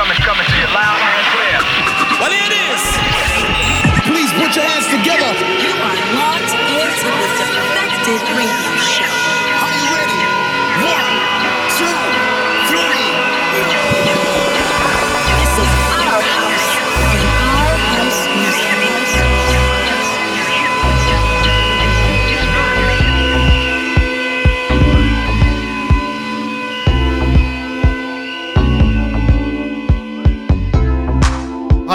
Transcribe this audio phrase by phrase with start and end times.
[0.00, 0.99] coming, coming to you loud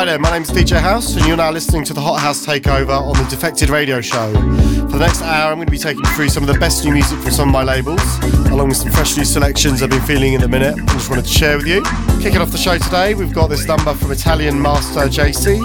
[0.05, 2.89] Hi there, my name's DJ Haus, and you're now listening to the Hot Haus Takeover
[2.91, 4.31] on the Defected Radio Show.
[4.33, 6.85] For the next hour, I'm going to be taking you through some of the best
[6.85, 8.19] new music from some of my labels,
[8.51, 10.75] along with some fresh new selections I've been feeling in the minute.
[10.77, 11.81] I just wanted to share with you.
[12.21, 15.57] Kicking off the show today, we've got this number from Italian master JC.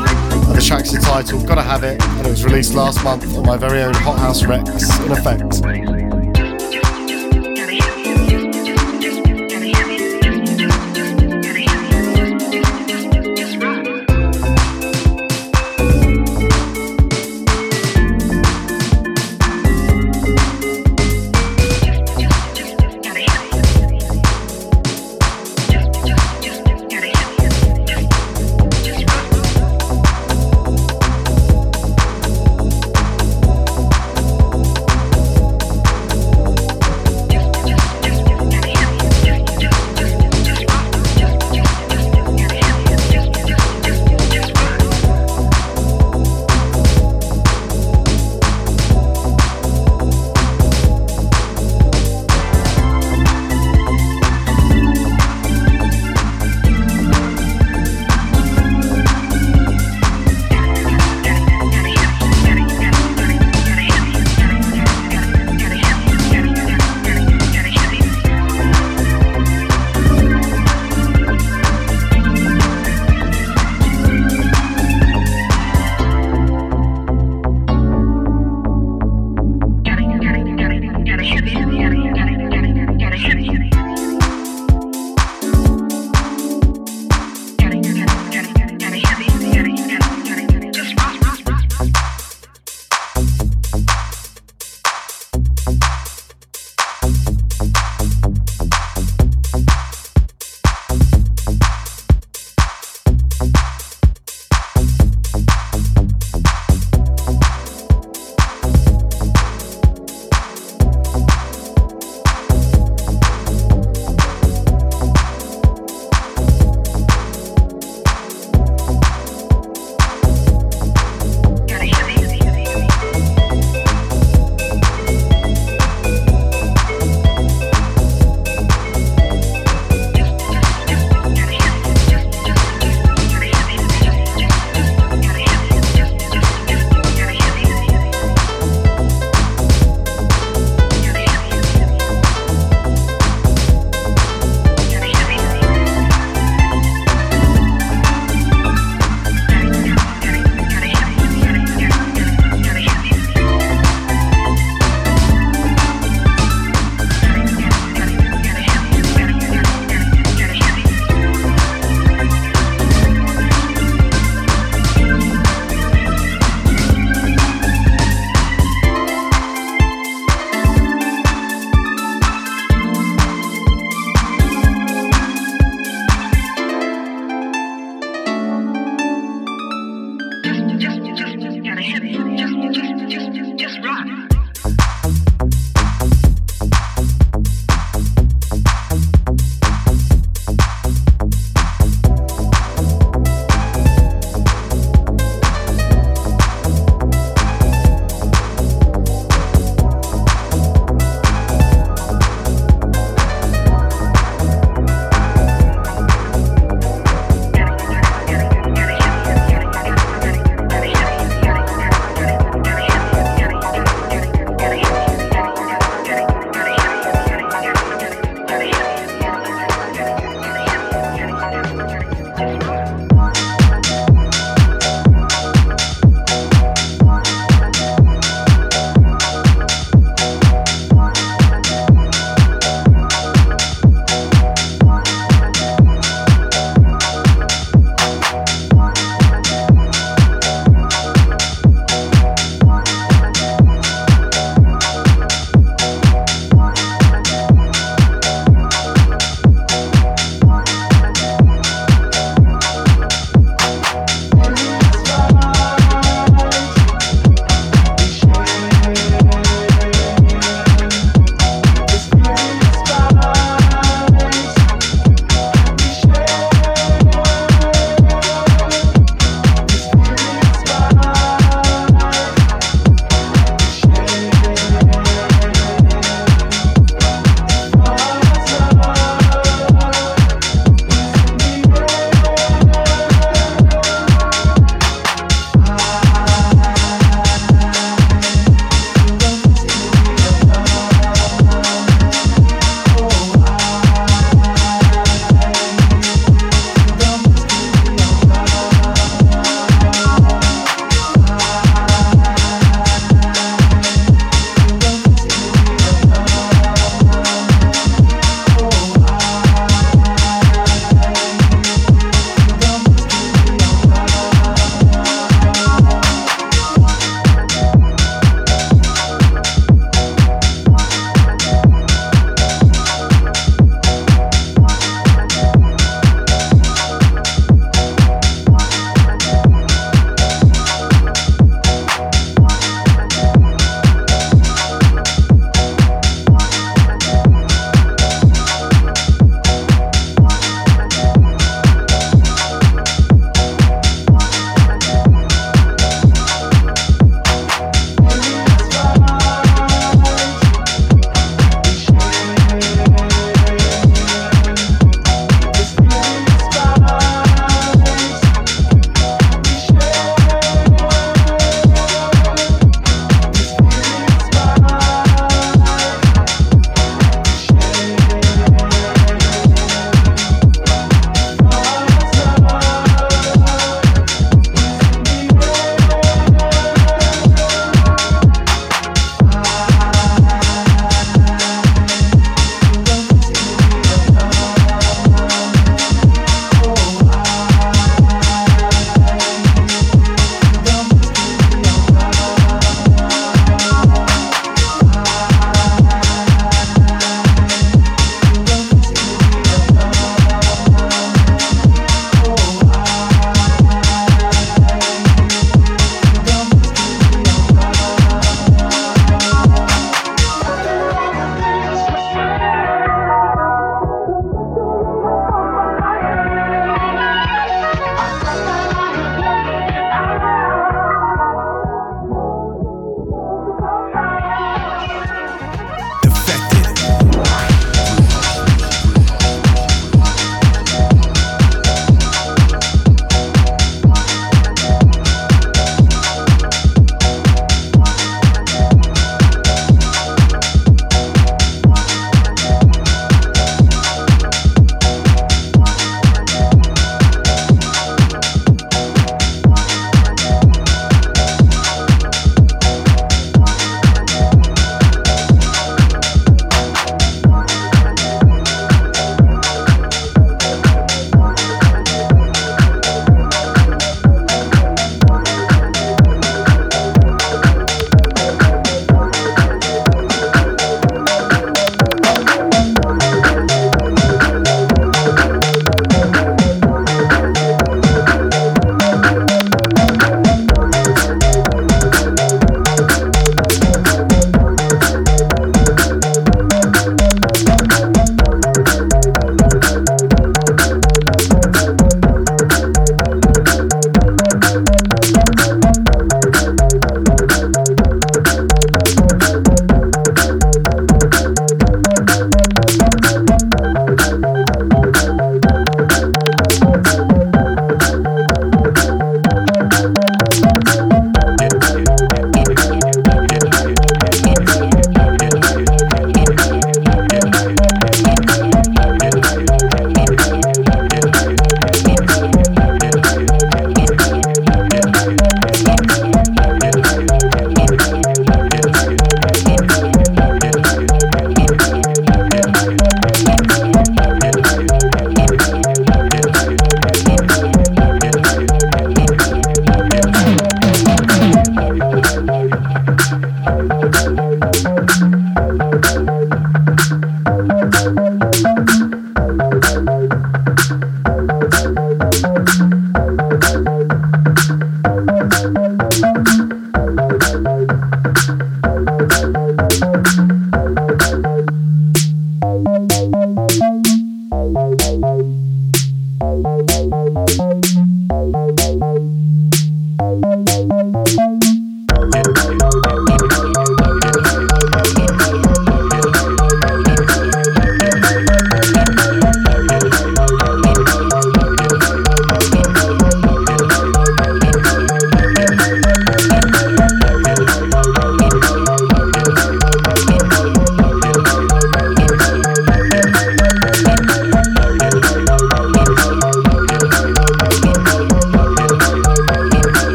[0.55, 3.83] The track's entitled Gotta Have It, and it was released last month on my very
[3.83, 5.99] own Hot Haus Recs in effect.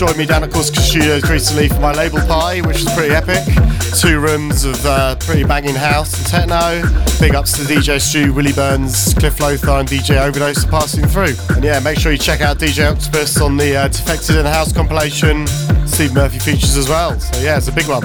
[0.00, 3.44] Joined me down at Corsica Studios recently for my label party, which was pretty epic.
[4.00, 6.80] Two rooms of uh, pretty banging house and techno.
[7.20, 11.34] Big ups to DJ Stu, Willie Burns, Cliff Lothar, and DJ Overdose for passing through.
[11.54, 14.50] And yeah, make sure you check out DJ Octopus on the uh, Defected in the
[14.50, 15.46] House compilation.
[15.86, 17.20] Steve Murphy features as well.
[17.20, 18.00] So yeah, it's a big one.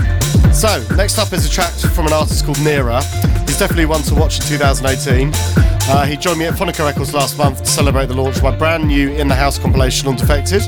[0.54, 3.02] So, next up is a track from an artist called Nera.
[3.46, 5.75] He's definitely one to watch in 2018.
[5.88, 8.56] Uh, he joined me at Phonica Records last month to celebrate the launch of my
[8.56, 10.64] brand new In the House compilation on Defected.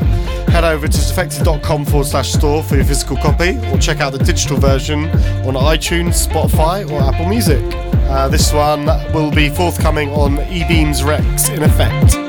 [0.49, 4.19] Head over to defected.com forward slash store for your physical copy or check out the
[4.23, 5.05] digital version
[5.45, 7.63] on iTunes, Spotify, or Apple Music.
[8.09, 12.26] Uh, this one will be forthcoming on eBeams Rex in effect.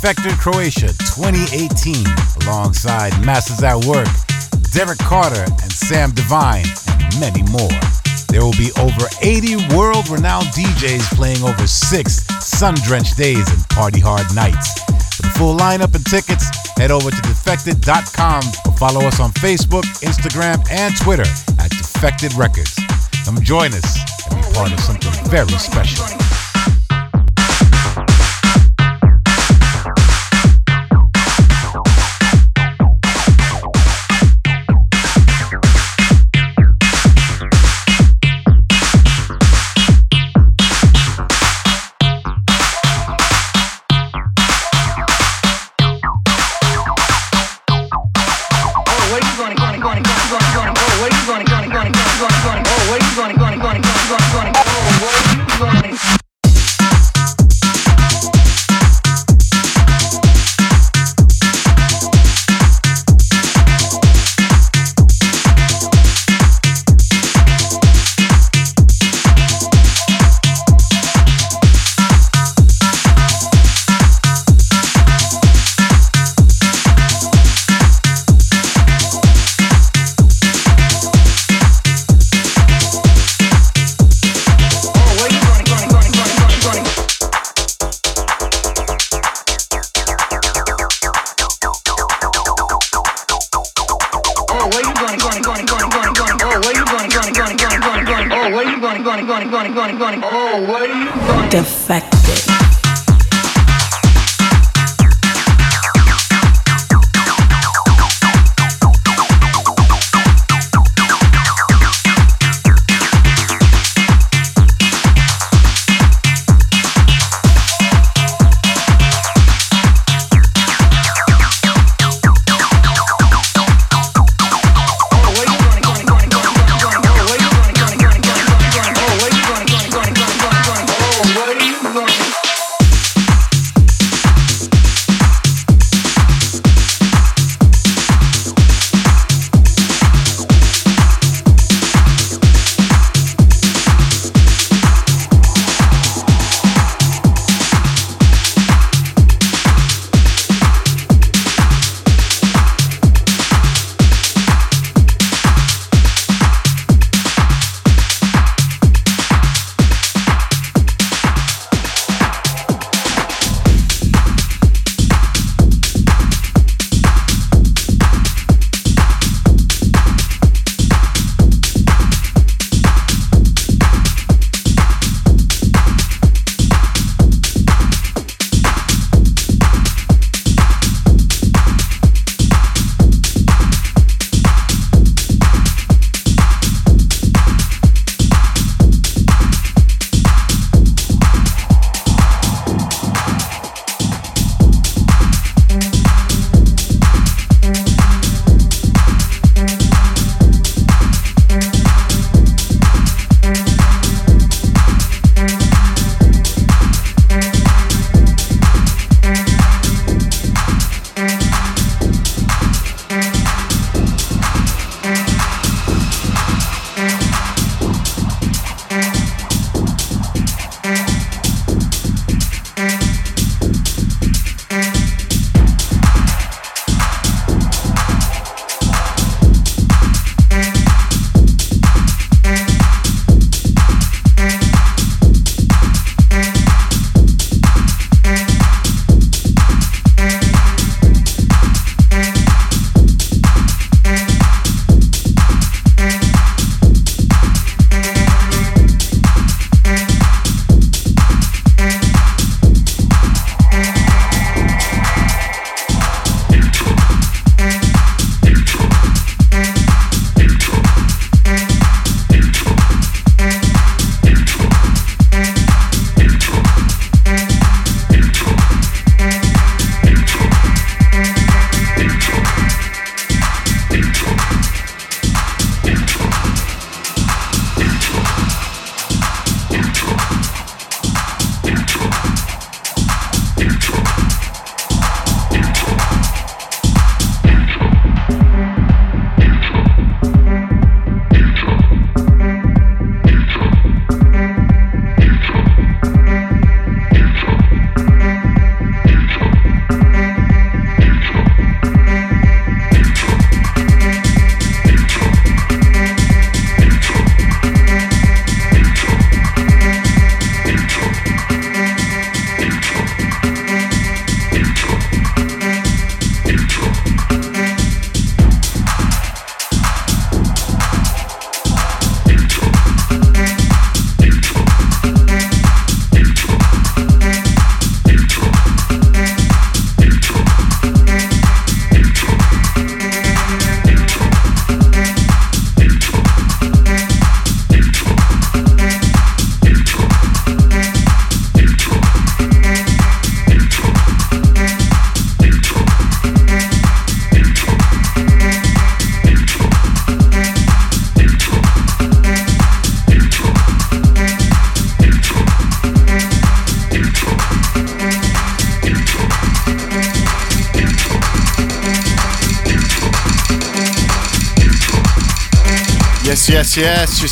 [0.00, 1.94] Playing Defected Croatia 2018
[2.42, 4.08] alongside Masters at Work,
[4.72, 7.70] Derek Carter, and Sam Divine, and many more.
[8.28, 13.68] There will be over 80 world renowned DJs playing over six sun drenched days and
[13.70, 14.80] party hard nights.
[15.16, 16.46] For the full lineup and tickets,
[16.78, 22.78] head over to defected.com or follow us on Facebook, Instagram, and Twitter at Defected Records.
[23.24, 23.98] Come join us
[24.30, 26.29] and be part of something very special.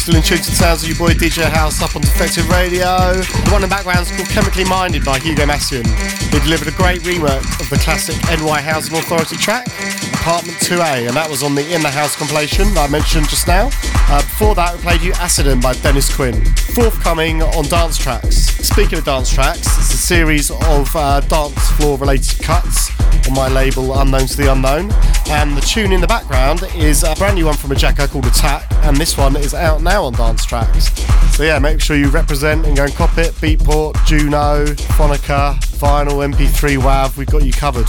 [0.09, 3.13] Still in tune to the sounds of your boy DJ Haus up on Defected Radio.
[3.13, 5.85] The one in the background is called Chemically Minded by Hugo Massien.
[6.33, 9.67] He delivered a great rework of the classic NY Housing Authority track,
[10.15, 13.47] Apartment 2A, and that was on the In the House compilation that I mentioned just
[13.47, 13.69] now.
[14.09, 16.43] Uh, before that, we played you Acidin by Dennis Quinn.
[16.73, 18.33] Forthcoming on Dance Trax.
[18.65, 23.49] Speaking of dance tracks, it's a series of uh, dance floor related cuts on my
[23.49, 24.91] label Unknown to the Unknown.
[25.29, 28.25] And the tune in the background is a brand new one from a jacker called
[28.25, 30.99] Attack, and this one is out now on Dance Trax.
[31.35, 33.35] So yeah, make sure you represent and go and cop it.
[33.35, 34.65] Beatport, Juno,
[34.97, 37.87] Phonica, Vinyl, MP3, WAV, we've got you covered.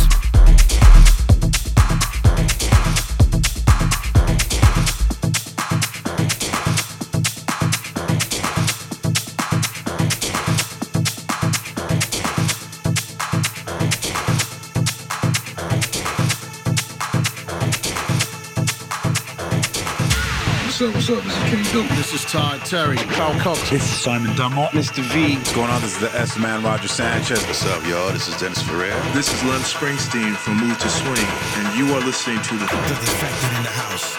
[20.80, 21.24] What's up, what's up?
[21.26, 21.98] This is Kenny Dope.
[21.98, 22.96] This is Todd Terry.
[22.96, 23.70] Carl Cox.
[23.70, 24.70] This is Simon Dunmore.
[24.70, 25.04] Mr.
[25.12, 25.36] V.
[25.36, 25.82] What's going on?
[25.82, 27.46] This is the S Man Roger Sanchez.
[27.48, 28.14] What's up, y'all?
[28.14, 28.98] This is Dennis Ferrer.
[29.12, 32.96] This is Lem Springsteen from Mood II Swing, and you are listening to the, the
[32.96, 34.16] Defected in the House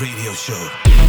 [0.00, 1.07] radio show.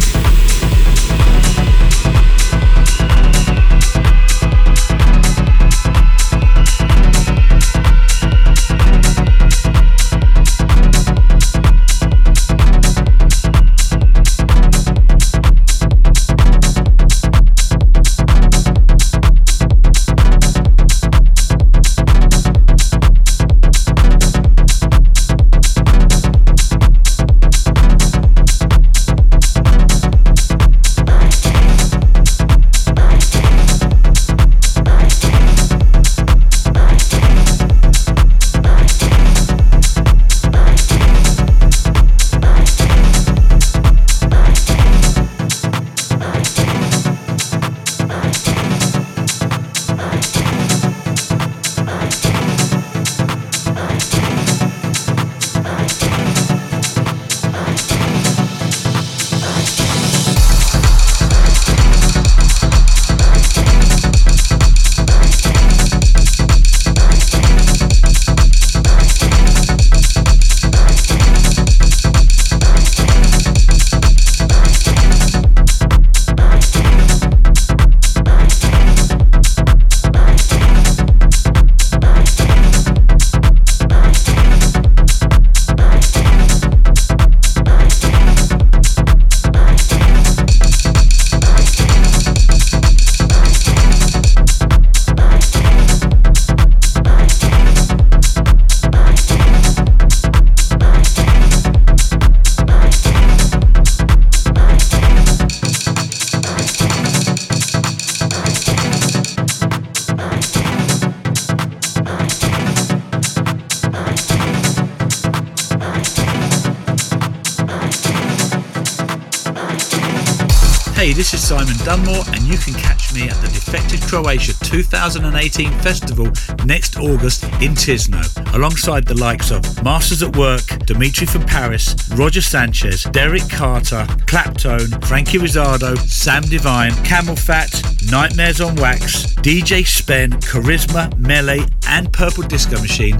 [121.90, 126.26] Dunmore, and you can catch me at the Defected Croatia 2018 Festival
[126.64, 128.22] next August in Tisno,
[128.54, 135.04] alongside the likes of Masters at Work, Dimitri from Paris, Roger Sanchez, Derek Carter, Claptone,
[135.04, 142.80] Franky Rizardo, Sam Divine, CamelPhat, Nightmares on Wax, DJ Spen, Karizma, Melé, and Purple Disco
[142.80, 143.18] Machine,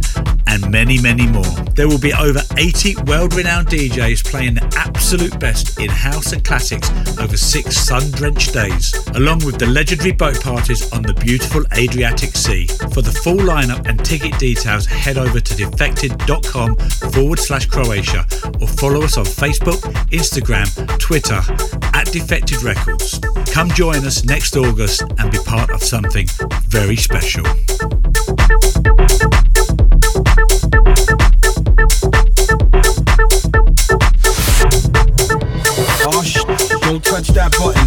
[0.51, 1.55] and many, many more.
[1.75, 6.45] There will be over 80 world renowned DJs playing the absolute best in house and
[6.45, 11.63] classics over six sun drenched days, along with the legendary boat parties on the beautiful
[11.77, 12.67] Adriatic Sea.
[12.93, 16.77] For the full lineup and ticket details, head over to defected.com
[17.13, 18.27] forward slash Croatia
[18.61, 20.67] or follow us on Facebook, Instagram,
[20.99, 21.41] Twitter
[21.95, 23.21] at Defected Records.
[23.53, 26.27] Come join us next August and be part of something
[26.69, 27.45] very special.
[37.40, 37.80] That button.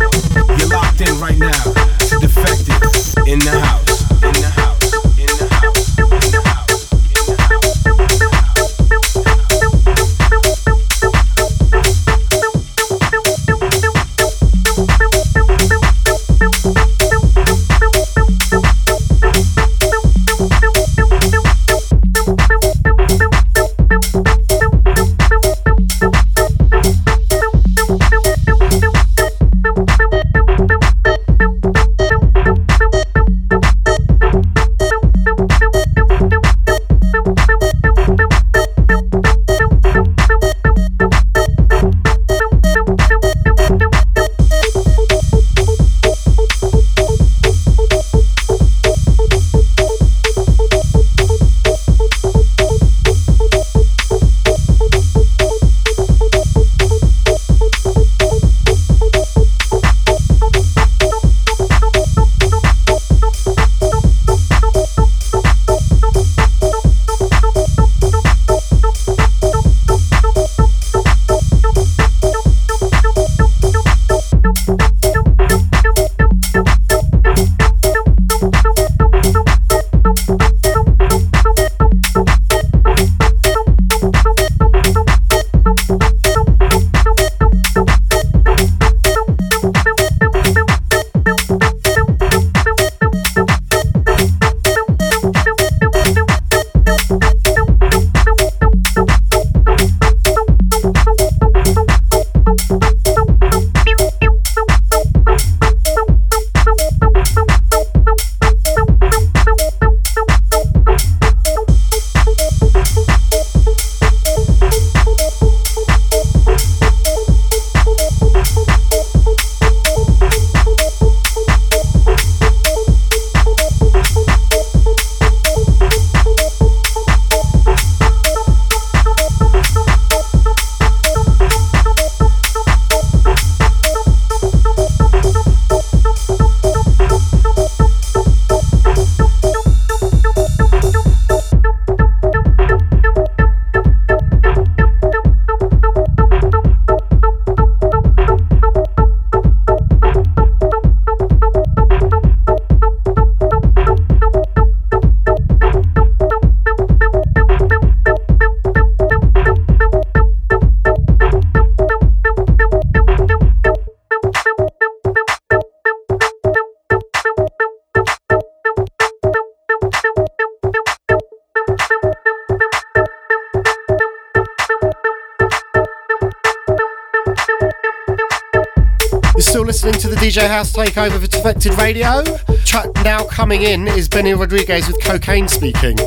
[180.48, 182.24] Haus Takeover for Defected Radio.
[182.66, 185.98] Track now coming in is Benny Rodriguez with Cocaine Speaking.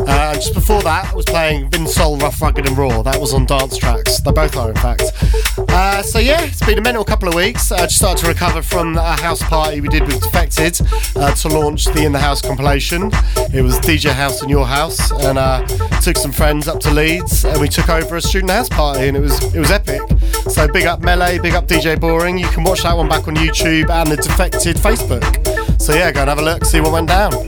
[0.00, 3.02] Uh, just before that, I was playing Vinsol, Rough, Rugged and Raw.
[3.02, 4.22] That was on Dance Trax.
[4.22, 5.02] They both are, in fact.
[5.70, 7.70] Uh, so yeah, it's been a mental couple of weeks.
[7.70, 10.80] I just started to recover from a house party we did with Defected
[11.16, 13.10] uh, to launch the In the House compilation.
[13.52, 15.66] It was DJ Haus in your house, and uh,
[16.00, 19.16] took some friends up to Leeds, and we took over a student house party, and
[19.16, 20.00] it was it was epic.
[20.56, 22.38] So big up Melé, big up DJ Boring.
[22.38, 25.78] You can watch that one back on YouTube and the Defected Facebook.
[25.78, 27.45] So yeah, go and have a look, see what went down.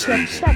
[0.00, 0.49] Defected, defected.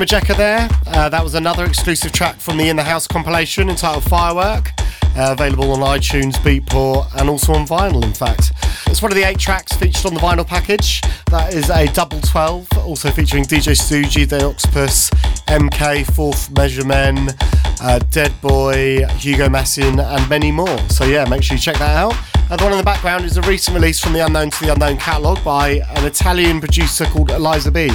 [0.00, 0.66] From Ajeka there.
[0.86, 5.34] Uh, that was another exclusive track from the In the House compilation entitled Firework, uh,
[5.38, 8.52] available on iTunes, Beatport, and also on vinyl, in fact.
[8.86, 11.02] It's one of the eight tracks featured on the vinyl package.
[11.26, 15.10] That is a double 12, also featuring DJ Suji, The Octopus,
[15.48, 17.36] MK, Fourth Measure Men,
[17.82, 20.78] uh, Dead Boy, Hugo Massien, and many more.
[20.88, 22.14] So, yeah, make sure you check that out.
[22.50, 24.72] Uh, the one in the background is a recent release from the Unknown to the
[24.72, 27.90] Unknown catalogue by an Italian producer called Eliza B.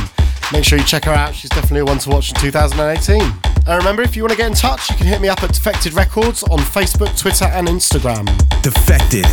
[0.53, 3.21] Make sure you check her out, she's definitely one to watch in 2018.
[3.67, 5.51] And remember, if you want to get in touch, you can hit me up at
[5.51, 8.25] Defected Records on Facebook, Twitter, and Instagram.
[8.61, 9.25] Defected.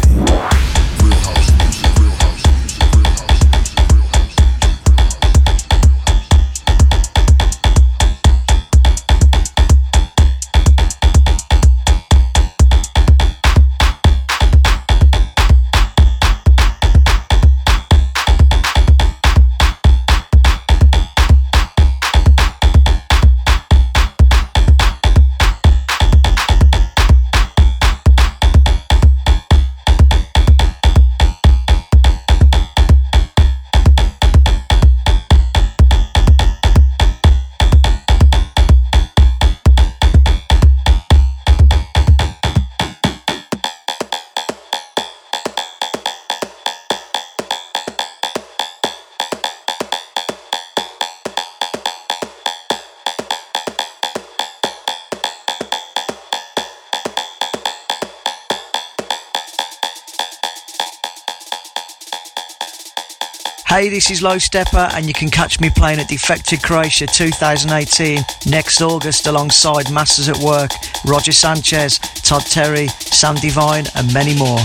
[63.83, 68.20] Hey, this is Low Steppa, and you can catch me playing at Defected Croatia 2018
[68.47, 70.70] next August alongside Masters at Work,
[71.05, 74.61] Roger Sanchez, Todd Terry, Sam Divine, and many more.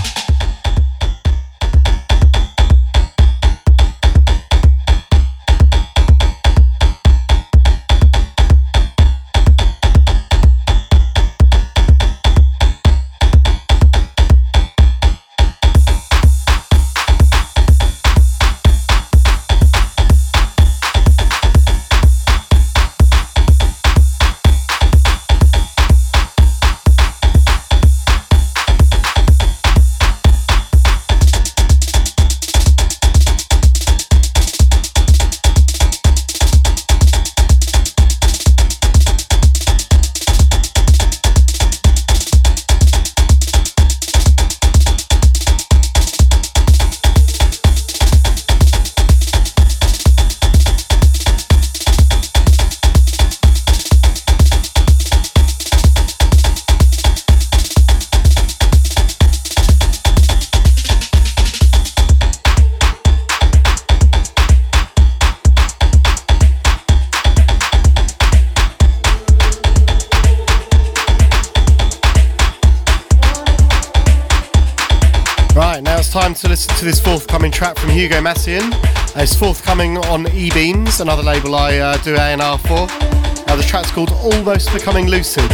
[76.17, 78.73] Time to listen to this forthcoming track from Hugo Massien.
[78.73, 82.87] Uh, it's forthcoming on E-Beamz, another label I uh, do A&R for.
[82.87, 85.51] The track's called Almost Becoming Lucid.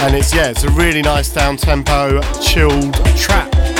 [0.00, 3.71] And it's, yeah, it's a really nice down-tempo, chilled track.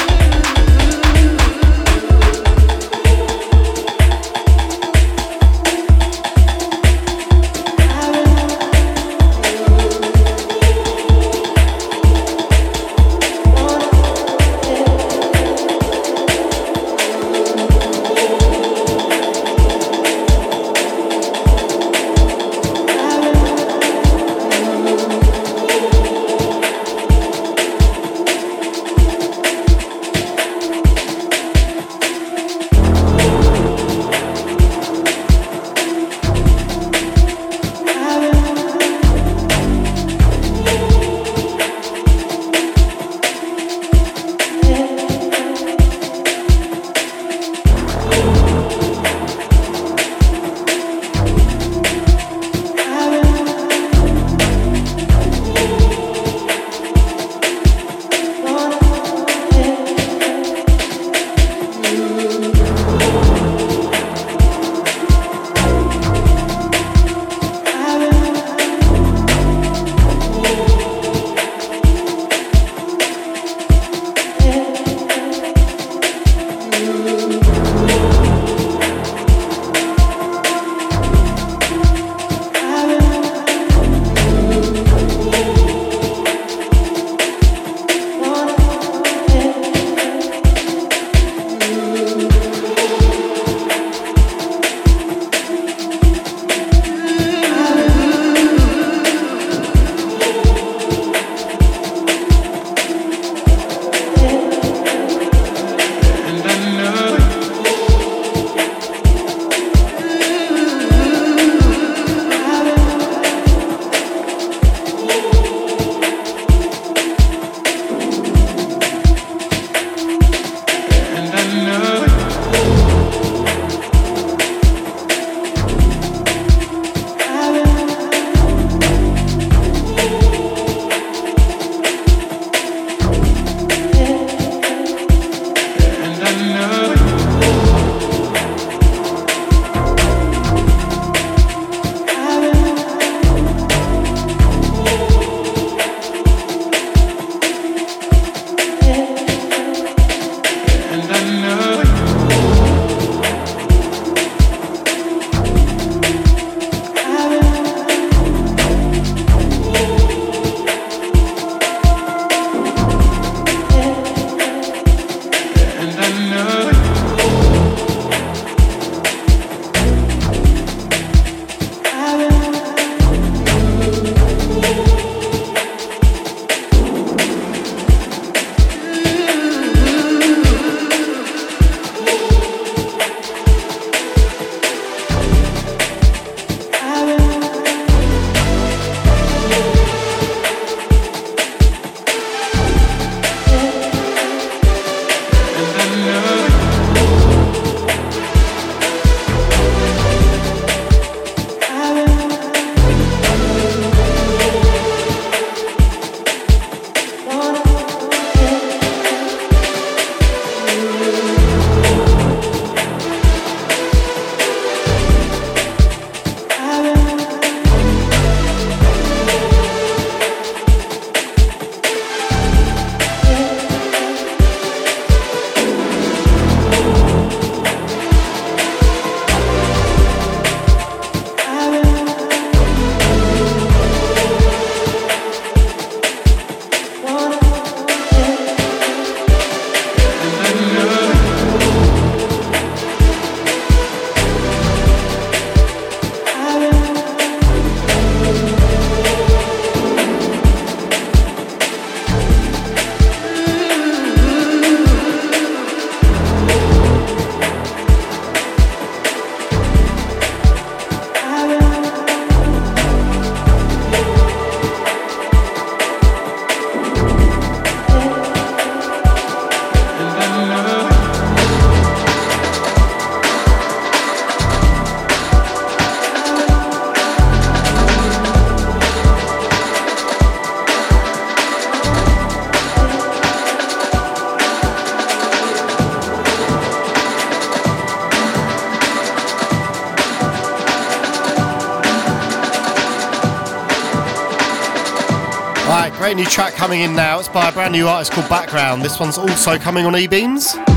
[296.13, 297.21] Great new track coming in now.
[297.21, 298.83] It's by a brand new artist called Background.
[298.83, 300.72] This one's also coming on E-Beamz.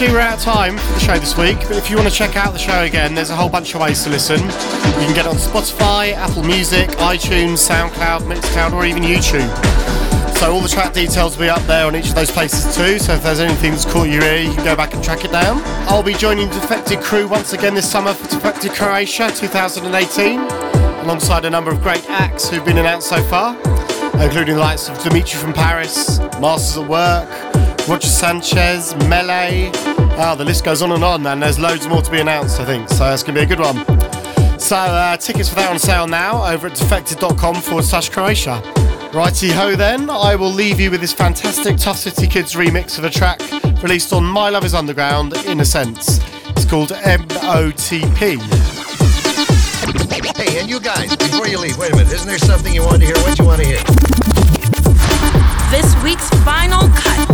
[0.00, 2.14] Unfortunately, we're out of time for the show this week, but if you want to
[2.14, 4.40] check out the show again, there's a whole bunch of ways to listen.
[4.40, 9.46] You can get on Spotify, Apple Music, iTunes, SoundCloud, Mixcloud, or even YouTube.
[10.38, 12.98] So all the track details will be up there on each of those places too,
[12.98, 15.32] so if there's anything that's caught your ear, you can go back and track it
[15.32, 15.60] down.
[15.86, 20.40] I'll be joining the Defected Crew once again this summer for Defected Croatia 2018,
[21.04, 23.54] alongside a number of great acts who've been announced so far,
[24.14, 27.50] including the likes of Dimitri from Paris, Masters at Work,
[27.86, 29.89] Roger Sanchez, Melé.
[30.20, 32.66] Wow, the list goes on and on, and there's loads more to be announced, I
[32.66, 32.90] think.
[32.90, 33.78] So that's going to be a good one.
[34.60, 38.62] So uh, tickets for that on sale now over at defected.com forward slash Croatia.
[39.14, 43.04] Righty ho then, I will leave you with this fantastic Tough City Kids remix of
[43.04, 43.40] a track
[43.82, 46.20] released on My Love is Underground, In a Sense.
[46.50, 48.36] It's called MOTP.
[50.36, 53.00] Hey, and you guys, before you leave, wait a minute, isn't there something you want
[53.00, 53.16] to hear?
[53.20, 53.82] What do you want to hear?
[55.70, 57.29] This week's final cut.